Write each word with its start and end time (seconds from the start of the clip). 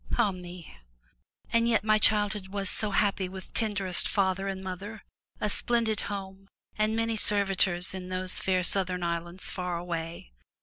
Ah 0.17 0.31
me! 0.31 0.75
And 1.53 1.67
yet 1.67 1.83
my 1.83 1.99
childhood 1.99 2.47
was 2.47 2.71
so 2.71 2.89
happy 2.89 3.29
with 3.29 3.53
tenderest 3.53 4.07
father 4.07 4.47
and 4.47 4.63
mother, 4.63 5.03
a 5.39 5.47
splendid 5.47 6.01
home 6.09 6.49
and 6.75 6.95
many 6.95 7.15
servitors 7.15 7.93
in 7.93 8.09
those 8.09 8.39
fair 8.39 8.63
southern 8.63 9.03
islands 9.03 9.51
far 9.51 9.77
away. 9.77 10.31